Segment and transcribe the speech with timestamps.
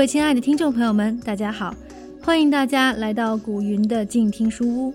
[0.00, 1.76] 各位亲爱的听众朋友们，大家好，
[2.22, 4.94] 欢迎大家来到古云的静听书屋。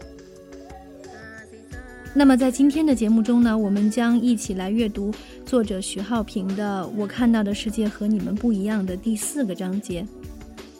[2.15, 5.13] 那么在今天的节目中呢，我们将一起来阅读
[5.45, 10.03] 作者徐浩平的《我看到的世界和你们不一样》的第四个章节。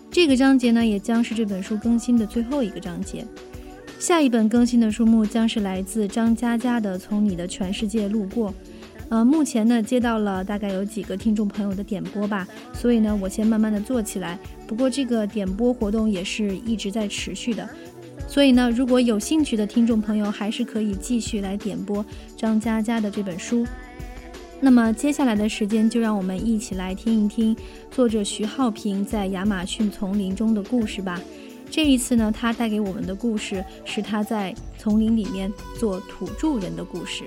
[0.09, 3.23] 这个章节呢，也将是这本书更新的最后一个章节。
[3.99, 8.49] 下一本更新的书目将是来自张嘉佳的《从你的全世界路过》。
[9.09, 14.37] 呃，目前呢，接到了大概有几个听众朋友的点播吧，所以呢，我先慢慢的做起来。
[14.67, 17.69] 不过这个点播活动也是一直在持续的。
[18.27, 22.03] 所以呢，如果有兴趣的听众朋友，还是可以继续来点播
[22.35, 23.65] 张嘉佳的这本书。
[24.59, 27.55] 那么接下来的时间，就让我们一起来听一听
[27.91, 31.21] 作者徐浩平在亚马逊丛林中的故事吧。
[31.69, 37.23] 这一次呢，他带给我们的故事是他在丛林里面做土著人的故事。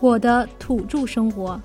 [0.00, 1.60] 我的土著生活。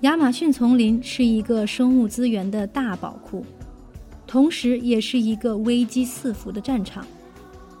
[0.00, 3.44] 亚马逊丛林是一个生物资源的大宝库，
[4.26, 7.06] 同时也是一个危机四伏的战场。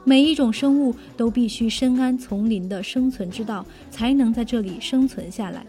[0.04, 5.64] 每一种生物都必须深谙丛林的生存之道，才能在这里生存下来。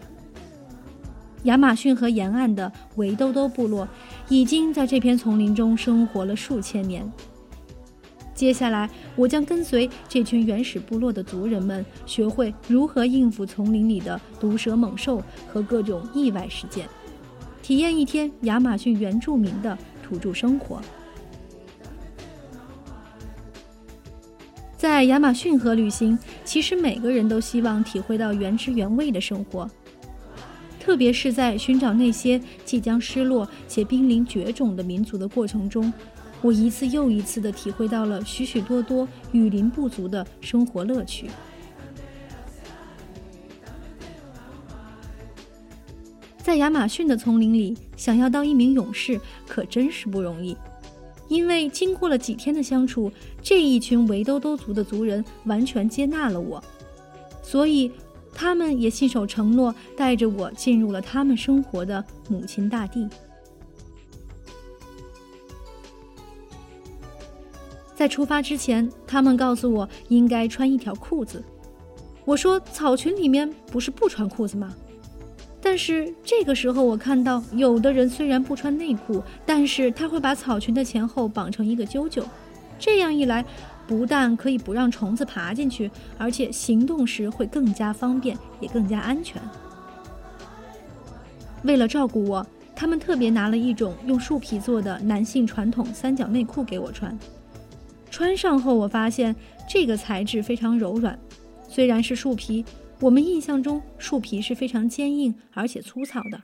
[1.44, 3.88] 亚马逊河沿岸的维兜兜部落
[4.28, 7.10] 已经在这片丛林中生活了数千年。
[8.42, 16.88] 接下来，我将跟随这群原始部落的族人们，学会如何应付丛林里的毒蛇猛兽和各种意外事件，
[17.62, 20.82] 体验一天亚马逊原住民的土著生活。
[24.76, 29.70] 在亚马逊河旅行，其实每个人都希望体会到原汁原味的生活，
[30.80, 35.92] 特别是在寻找那些即将失落且濒临绝种的民族的过程中。
[36.42, 41.30] 我一次又一次地体会到了许许多多雨林部族的生活乐趣。
[46.38, 50.56] 在亚马逊的丛林里，想要当一名勇士可真是不容易，
[51.28, 53.10] 因为经过了几天的相处，
[53.40, 56.62] 这一群围兜兜族的族人完全接纳了我，
[57.44, 57.92] 所以
[58.34, 63.08] 他们也信守承诺，带着我进入了他们生活的母亲大地。
[68.02, 71.40] 在出发之前，他们告诉我应该穿一条裤子。
[72.24, 74.74] 我说：“草裙里面不是不穿裤子吗？”
[75.62, 82.24] 但是这个时候，我看到有的人虽然不穿内裤，但是他会把草裙的前后绑成一个揪揪。
[82.76, 83.44] 这样一来，
[83.86, 89.40] 不但可以不让虫子爬进去，而且行动时会更加方便，也更加安全。
[91.62, 97.16] 为了照顾我，他们特别拿了一种用树皮做的男性传统三角内裤给我穿。
[98.12, 99.34] 穿上后，我发现
[99.66, 101.18] 这个材质非常柔软。
[101.66, 102.62] 虽然是树皮，
[103.00, 106.42] 我们印象中树皮是非常坚硬而且粗糙的。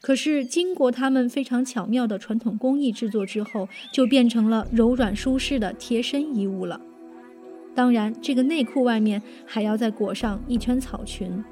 [0.00, 6.80] 可是经过他们非常巧妙的传统工艺制作之后，就变成了柔软舒适的贴身衣物了。
[7.74, 11.42] 当然，这个内裤外面还要再裹上一圈草裙。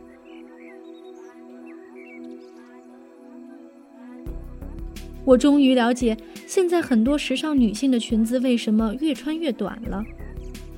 [5.24, 6.16] 我终于了解，
[6.46, 10.04] 现在很多时尚女性的裙子为什么越穿越短了。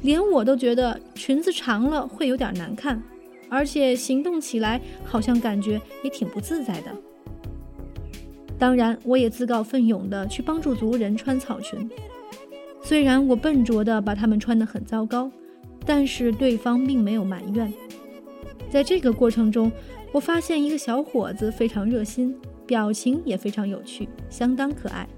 [0.02, 3.02] 连我都觉得裙子长了会有点难看，
[3.48, 6.94] 而且行动起来好像感觉也挺不自在的。
[8.58, 11.90] 当然，我也自告奋勇地去帮助族人穿草裙。
[12.82, 15.30] 虽然我笨拙地把他们穿得很糟糕，
[15.86, 17.72] 但是对方并没有埋怨。
[18.70, 19.72] 在这个过程中，
[20.12, 22.36] 我发现一个小伙子非常热心。
[22.66, 25.08] 表情也非常有趣，相当可爱。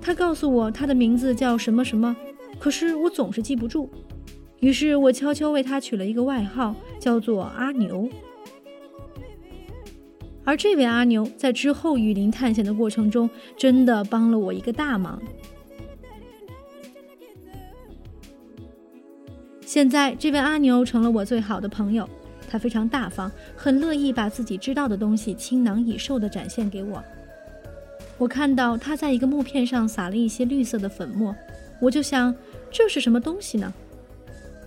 [0.00, 2.14] 他告诉我他的名字叫什么什么，
[2.58, 3.90] 可是我总是记不住。
[4.60, 8.08] 于是我悄悄为他取了一个外号，叫做阿牛。
[10.44, 15.20] 而这位阿牛在之后雨林探险的过程中，真的帮了我一个大忙。
[19.62, 22.08] 现在这位阿牛成了我最好的朋友。
[22.48, 27.02] 他非常大方，很乐意把自己知道的东西倾囊以授地展现给我。
[28.18, 31.34] 我看到他在一个木片上撒了一些绿色的粉末，
[31.80, 32.34] 我就想
[32.70, 33.72] 这是什么东西呢？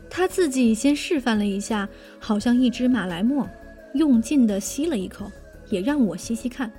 [0.09, 1.87] 他自己先示范了一下，
[2.19, 3.47] 好像一只马来貘，
[3.93, 5.31] 用劲地吸了一口，
[5.69, 6.71] 也让我吸吸看。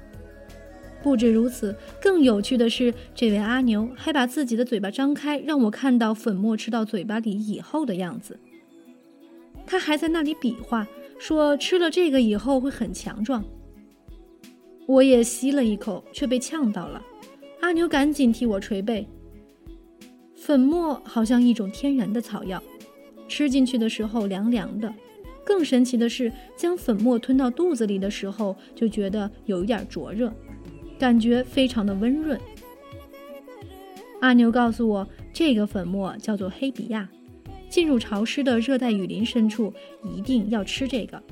[1.03, 8.39] 不止如此，更有趣的是，这位阿牛还把自己的嘴巴张开，让我看到粉末吃到嘴巴里以后的样子。
[9.71, 10.85] 他还在那里比划，
[11.17, 13.45] 说吃了这个以后会很强壮。
[14.89, 17.01] 我也吸了一口，却被呛到了。
[17.61, 19.07] 阿牛赶紧替我捶背。
[20.35, 22.61] 粉末好像一种天然的草药，
[23.29, 24.93] 吃进去的时候凉凉的。
[25.45, 30.33] 更神奇的是，将粉末吞到肚子里的时候，就觉得有一点灼热。
[30.99, 32.37] 感觉非常的温润。
[34.21, 37.09] 阿牛告诉我，这个粉末叫做黑比亚，
[37.71, 39.73] 进入潮湿的热带雨林深处
[40.03, 41.23] 一定要吃这个，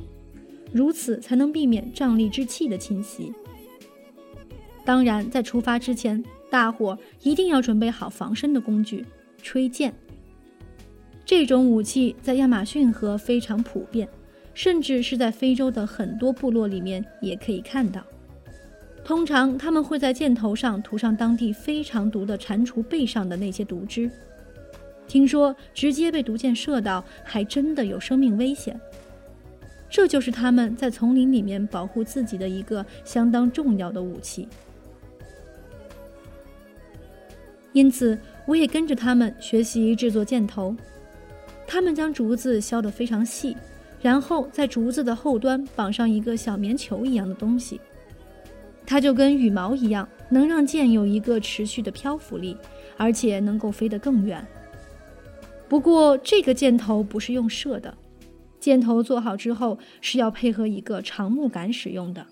[0.73, 3.32] 如此才能避免瘴疠之气的侵袭。
[4.85, 9.05] 当然，在出发之前，大伙一定要准备好防身的工具——
[9.43, 9.93] 吹箭。
[11.26, 14.08] 这种武器在亚马逊河非常普遍，
[14.55, 18.02] 甚至是在非洲的很多部落里面也可以看到。
[19.05, 24.11] 通常他们会在箭头上涂上当地非常毒的蟾蜍背上的那些毒汁。
[25.08, 28.78] 听说直接被毒箭射到，还真的有生命危险。
[29.90, 34.46] 这就是他们在丛林里面保护自己的一个相当重要的武器。
[37.72, 40.76] 因此，我也跟着他们学习制作箭头。
[41.66, 43.56] 他们将竹子削得非常细，
[44.00, 47.81] 然后在竹子的后端绑上一个小棉球一样的东西。
[48.87, 52.56] 它就跟羽毛一样，能让箭有一个持续的漂浮力，
[52.96, 54.46] 而且能够飞得更远。
[55.68, 57.94] 不过，这个箭头不是用射的，
[58.58, 62.26] 箭头做好之后是要配合一个长木杆使用的。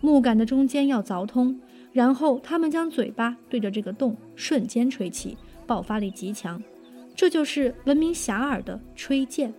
[0.00, 1.60] 木杆的中间要凿通，
[1.92, 5.36] 然后他们将嘴巴对着这个洞，瞬间吹气，
[5.66, 6.62] 爆发力极强。
[7.14, 9.52] 这就是闻名遐迩的吹箭。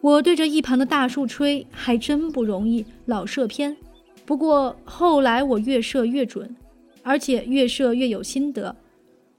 [0.00, 3.76] 我对着一旁的大树吹，还真不容易，老射偏。
[4.26, 6.54] 不过后来我越射越准，
[7.02, 8.76] 而且越射越有心得。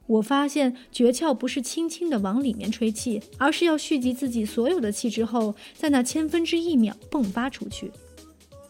[0.06, 7.90] 我发现诀窍不是轻轻地往里面吹气，而是要蓄积自己所有的气之后，在那千分之一秒迸发出去，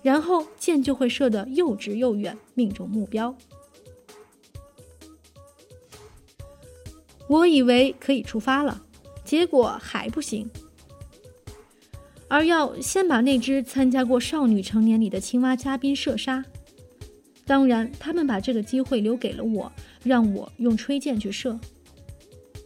[0.04, 3.36] 然后箭就会射得又直又远，命中目标。
[7.28, 8.84] 我以为可以出发了，
[9.25, 10.48] 结果还不行。
[12.28, 16.45] 而要先把那只参加过少女成年礼的青蛙嘉宾射杀。
[17.45, 19.72] 当然，他们把这个机会留给了我，
[20.04, 21.60] 让我用吹箭去射。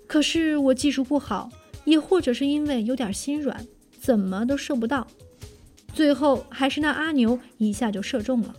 [0.05, 1.49] 可是我技术不好，
[1.83, 3.65] 也或者是因为有点心软，
[3.99, 5.05] 怎么都射不到。
[5.93, 8.55] 最后还是那阿牛一下就射中了。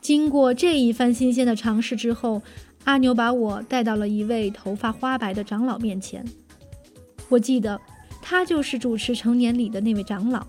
[0.00, 2.40] 经过这一番新鲜的尝试之后，
[2.84, 6.24] 阿牛把我带到了一位头发花白的长老面前。
[7.28, 7.78] 我记得，
[8.22, 10.46] 他就是主持成年礼的那位长老。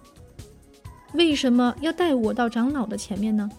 [1.17, 3.49] 为什么要带我到长老的前面呢？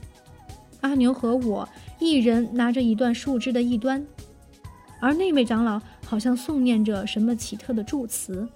[0.80, 4.06] 阿牛和我一人拿着一段树枝的一端，
[5.00, 8.48] 而那位长老好像诵念着什么奇特的祝词。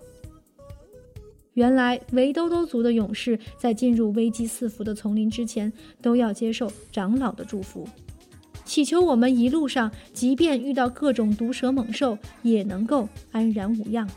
[1.54, 7.86] 原来维兜兜族的勇士在进入危机四伏的丛林之前，都要接受长老的祝福，
[8.64, 14.08] 祈求我们一路上即便遇到各种毒蛇猛兽，也能够安然无恙。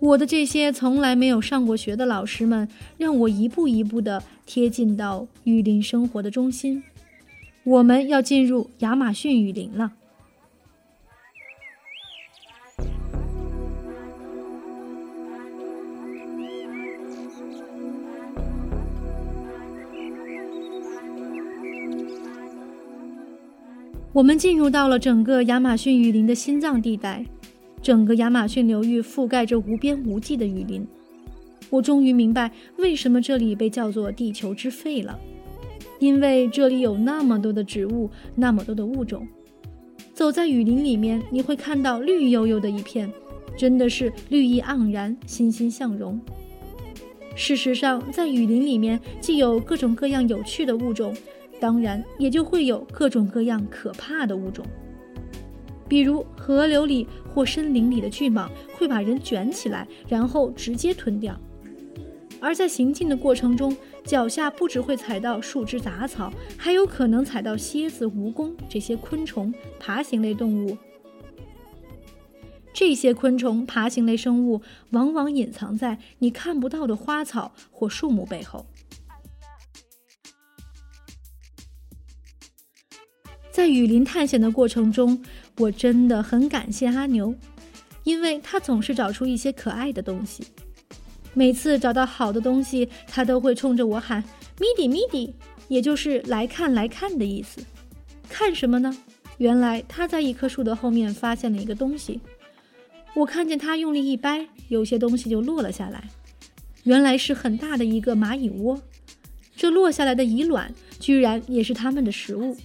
[0.00, 2.66] 我的这些从来没有上过学的老师们，
[2.96, 6.82] 让我一步一步地贴近到雨林生活的中心。
[7.64, 9.92] 我们要进入亚马逊雨林了。
[24.12, 27.24] 我们进入到了整个亚马逊雨林的心脏地带。
[27.82, 30.86] 整个亚马逊流域覆盖着无边无际的雨林，
[31.70, 35.18] 我终于明白为什么这里被叫做“地球之肺”了，
[35.98, 39.26] 因为这里有那么多的植物，那么多的物种。
[40.12, 43.10] 走在雨林里面，你会看到绿油油的一片，
[43.56, 46.20] 真的是绿意盎然，欣欣向荣。
[47.34, 51.16] 事实上，在雨林里面，既有各种各样有趣的物种，
[51.58, 54.62] 当然也就会有各种各样可怕的物种。
[55.90, 57.04] 比如河流里
[57.34, 61.34] 或森林里的巨蟒会把人卷起来，然后直接吞掉；
[62.40, 70.78] 而在行进的过程中，脚下不只会踩到树枝杂草，还有可能踩到蝎子、蜈蚣这些昆虫、爬行类动物。
[72.72, 78.64] 这些昆虫、爬行类生物往往隐藏在你看不到的花草或树木背后。
[83.50, 85.20] 在雨林探险的过程中，
[85.58, 87.34] 我真的很感谢阿牛，
[88.04, 90.44] 因为他总是找出一些可爱的东西。
[91.34, 94.22] 每次找到好的东西，他都会冲着我喊
[94.58, 95.34] “咪迪咪迪”，
[95.68, 97.60] 也就是“来看来看”的意思。
[98.28, 98.96] 看什么呢？
[99.38, 102.20] 原来他在一棵树的后面发现了一个东西。
[103.14, 106.04] 我看见他用力一掰，有些东西就落了下来。
[106.84, 108.80] 原来是很大的一个蚂蚁窝。
[109.56, 112.56] 这落下来的蚁卵，居然也是他们的食物。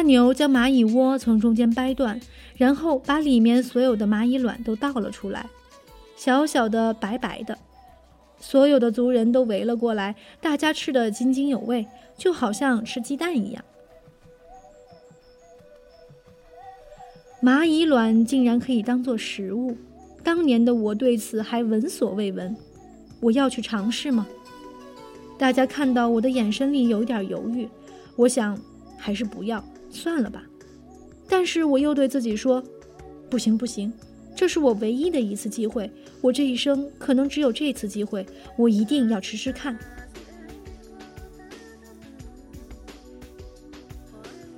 [0.00, 2.18] 阿牛将蚂蚁窝从中间掰断，
[2.56, 5.44] 然后把里面所有的蚂蚁卵都倒了出来，
[6.16, 7.58] 小小的、白白的。
[8.38, 13.62] 所有的族人都围了过来，大家吃得津津有味，就好像吃鸡蛋一样。
[17.42, 19.76] 蚂蚁卵竟然可以当做食物，
[20.24, 22.56] 当年的我对此还闻所未闻。
[23.20, 24.26] 我要去尝试吗？
[25.36, 27.68] 大家看到我的眼神里有点犹豫，
[28.16, 28.58] 我想
[28.96, 30.44] 还是不要算了吧。
[31.28, 32.62] 但是我又对自己说
[33.30, 33.92] ：“不行不行，
[34.34, 39.78] 这是我唯一的一次机会，我这一生可能只有这次机会，我一定要吃吃看。”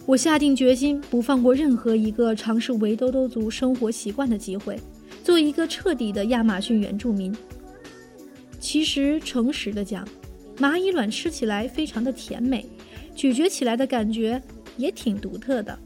[0.05, 4.79] 我下定决心，不放过任何一个尝试围兜兜族生活习惯的机会，
[5.23, 7.35] 做一个彻底的亚马逊原住民。
[8.59, 10.07] 其实，诚实的讲，
[10.59, 12.67] 蚂蚁卵吃起来非常的甜美，
[13.15, 14.43] 咀嚼起来的感觉
[14.77, 15.79] 也挺独特的。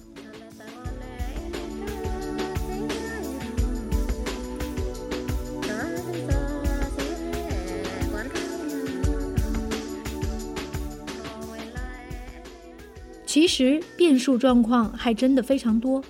[13.27, 16.03] 其实变数状况还真的非常多，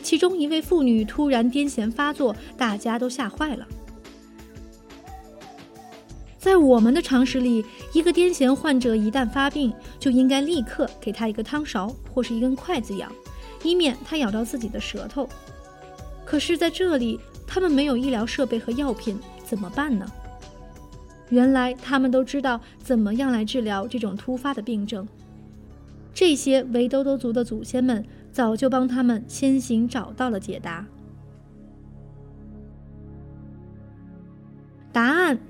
[0.00, 3.66] 其中一位妇女突然癫痫发作，大家都吓坏了。
[6.48, 7.62] 在我们的常识里，
[7.92, 13.06] 一个癫痫患者一旦发病，就应该立刻给他一个汤勺或是一根筷子咬，
[13.62, 15.28] 以免他咬到自己的舌头。
[16.24, 20.10] 可是在这里，他们没有医疗设备和药品，怎么办呢？
[21.28, 25.06] 原来他们都知道怎么样来治疗这种突发的病症。
[26.14, 28.02] 这些围兜兜族的祖先们
[28.32, 30.86] 早就帮他们先行找到了解答，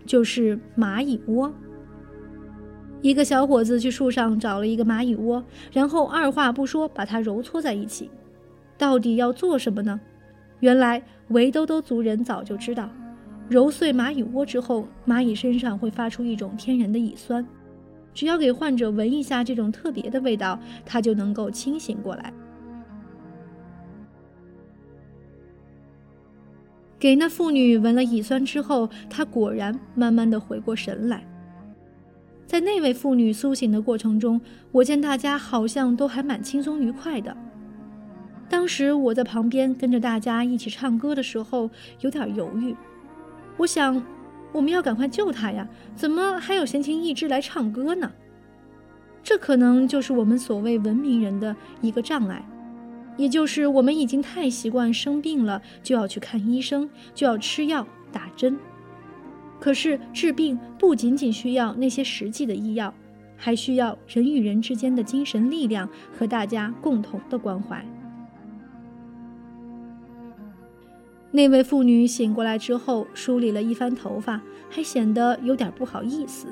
[0.06, 1.52] 就是蚂蚁窝。
[3.00, 8.10] 一个小伙子去树上找了一个蚂蚁窝，然后二话不说把它揉搓在一起。
[8.76, 10.00] 到底要做什么呢？
[10.60, 12.90] 原来围兜兜族人早就知道，
[13.48, 17.46] 揉碎蚂蚁窝之后，蚂蚁身上会发出一种天然的乙酸。
[18.12, 22.32] 只要给患者闻一下这种特别的味道，他就能够清醒过来。
[26.98, 31.24] 给那妇女闻了乙酸之后，她果然慢慢的回过神来。
[32.46, 34.40] 在那位妇女苏醒的过程中，
[34.72, 37.36] 我见大家好像都还蛮轻松愉快的。
[38.48, 42.74] 当时我在旁边跟着大家一起唱歌的时候，有点犹豫，
[43.56, 44.02] 我想。
[44.50, 45.68] 我们要赶快救她呀！
[45.94, 48.10] 怎么还有闲情逸致来唱歌呢？
[49.22, 52.42] 这可能就是我们所谓文明人的一个障碍，
[53.18, 58.56] 也就是我们已经太习惯生病了就要去看医生，就要吃药打针。
[59.60, 62.94] 可是治病不仅仅需要那些实际的医药，
[63.36, 67.84] 还需要人与人之间的精神力量和大家共同的关怀。
[71.30, 76.46] 那位妇女醒过来之后，梳理了一番头发，还显得有点不好意思。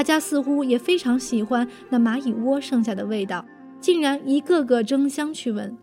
[0.00, 3.44] 大家似乎也非常喜欢那蚂蚁窝剩下的味道，
[3.82, 5.76] 竟然一个个争相去闻，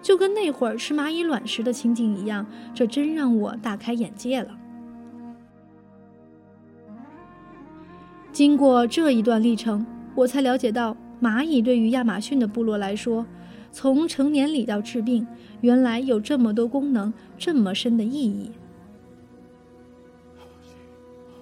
[0.00, 2.46] 就跟那会儿吃蚂蚁卵时的情景一样。
[2.72, 4.56] 这真让我大开眼界了。
[8.32, 13.26] 经过这一段历程，我才了解到，蚂蚁对于亚马逊的部落来说。
[13.70, 15.26] 从成年礼到治病，
[15.60, 18.50] 原来有这么多功能，这么深的意义。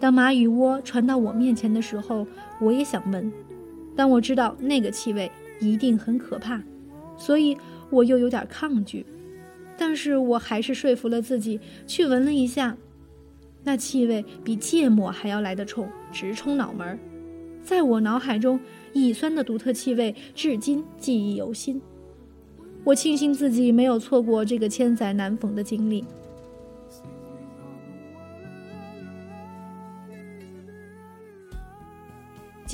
[0.04, 2.26] 当蚂蚁窝传到我面前的时候，
[2.60, 3.32] 我也想闻，
[3.96, 6.62] 但我知道那个气味一定很可怕，
[7.16, 7.56] 所以
[7.88, 9.06] 我又有点抗拒。
[9.78, 12.76] 但是我还是说服了自己去闻了一下，
[13.62, 16.98] 那气味比芥末还要来得冲，直冲脑门
[17.62, 18.60] 在我脑海中，
[18.92, 21.80] 乙酸的独特气味至今记忆犹新。
[22.84, 26.04] 我庆幸自己没有错过这个千载难逢的经历。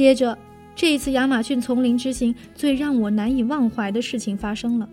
[0.00, 0.38] 接着
[0.74, 4.88] 这一次亚马逊丛林之行最让我难以忘怀的事情发生了。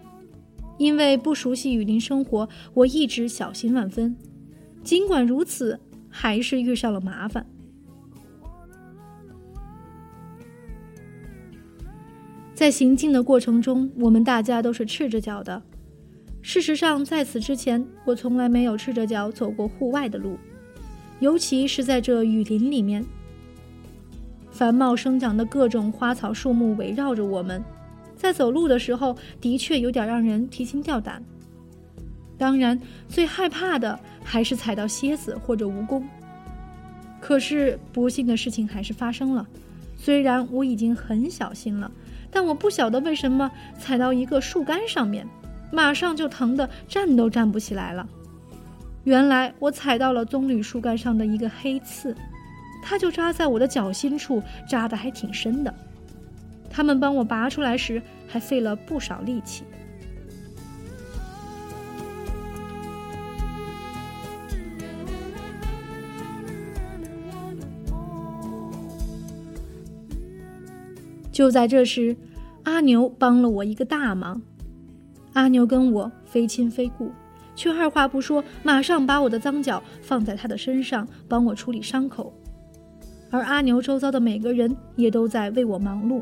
[0.77, 4.13] 因为不熟悉雨林生活我一直小心万分。
[4.83, 7.45] 尽管如此还是遇上了麻烦。
[12.53, 15.63] 在行进的过程中我们大家都是赤着脚的。
[16.41, 20.37] 事实上在此之前我从来没有赤着脚走过户外的路
[21.21, 23.05] 尤其是在这雨林里面
[24.57, 27.63] 繁茂生长的各种花草树木围绕着我们，
[28.15, 31.21] 在走路的时候，的确有点让人提心吊胆。
[32.39, 36.01] 当然，最害怕的还是踩到蝎子或者蜈蚣。
[37.21, 39.45] 可是，不幸的事情还是发生了。
[39.95, 41.91] 虽然我已经很小心了，
[42.31, 45.27] 但我不晓得为什么踩到一个树干上面。
[45.71, 48.07] 马上就疼得站都站不起来了。
[49.03, 52.15] 原来我踩到了棕榈树干上的一个黑刺，
[52.89, 55.73] 它就扎在我的脚心处，扎得还挺深的。
[56.69, 59.65] 他们帮我拔出来时，还费了不少力气。
[71.29, 72.15] 就在这时，
[72.63, 74.41] 阿牛帮了我一个大忙。
[75.33, 77.11] 阿牛跟我非亲非故，
[77.53, 82.33] 却二话不说，马上把我的脏脚放在他的身上，帮我处理伤口。
[83.29, 86.21] 而阿牛周遭的每个人也都在为我忙碌。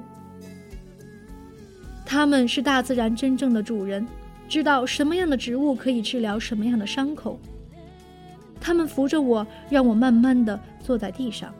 [2.06, 4.08] 他们是大自然真正的主人，
[4.48, 7.40] 知道什么样的植物可以治疗什么样的伤口。
[8.60, 11.54] 他们扶着我，让我慢慢的坐在地上，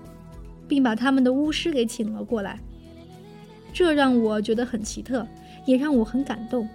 [0.68, 2.60] 并把他们的巫师给请了过来。
[3.74, 5.28] 这让我觉得很奇特，
[5.66, 6.68] 也让我很感动。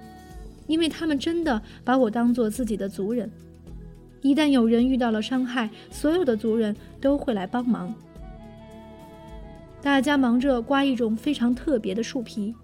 [0.67, 3.29] 因为他们真的把我当做自己的族人，
[4.21, 7.93] 一旦有人遇到了伤害，所有的族人都会来帮忙。
[9.83, 12.55] 大家忙着刮一种非常特别的树皮，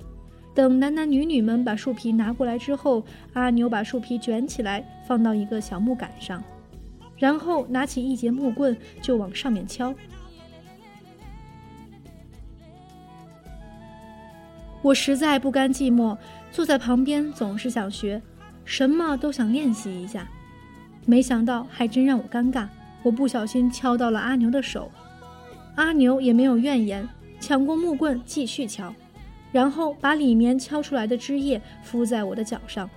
[0.55, 6.42] 等男男女女们把树皮拿过来之后，阿牛把树皮卷起来放到一个小木杆上，
[7.16, 9.94] 然后拿起一节木棍就往上面敲。
[14.83, 16.16] 我实在不甘寂寞。
[16.52, 18.22] 坐在旁边总是想学，
[18.64, 20.26] 什么都想练习一下，
[21.05, 22.66] 没想到还真让我尴尬。
[23.02, 24.90] 我不小心敲到了阿牛的手，
[25.76, 27.08] 阿牛也没有怨言，
[27.38, 28.94] 抢过木棍继续敲，
[29.52, 32.90] 然后把里面敲出来的汁液敷在我的脚上。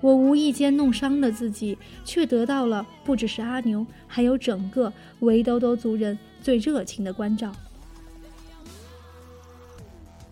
[0.00, 7.52] 我无意间弄伤了自己，却得到了不只是阿牛，还有整个围兜兜族人最热情的关照。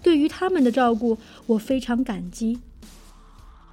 [0.03, 2.61] 对于他们的照顾，我非常感激。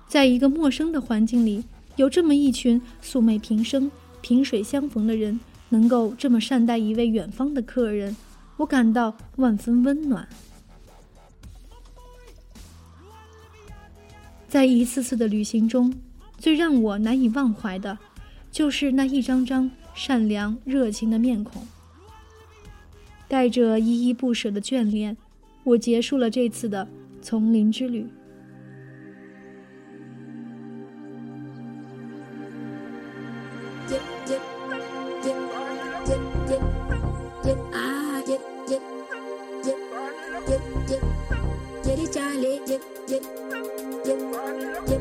[0.08, 1.64] 在一个陌生的环境里，
[1.96, 5.40] 有这么一群素昧平生、萍水相逢的人，
[5.74, 8.16] 能够这么善待一位远方的客人，
[8.58, 10.30] 我感到万分温暖。
[14.48, 15.92] 在一次次的旅行中，
[16.38, 17.98] 最让我难以忘怀的，
[18.52, 21.66] 就是那一张张善良热情的面孔，
[23.28, 25.18] 带着依依不舍的眷恋。
[25.64, 26.88] 我结束了这次的
[27.20, 28.08] 丛林之旅。
[42.74, 43.24] dip, dip,
[44.88, 44.93] dip.